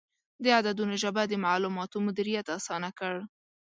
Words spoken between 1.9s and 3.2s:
مدیریت اسانه کړ.